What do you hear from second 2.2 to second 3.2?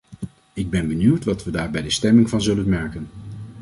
van zullen merken.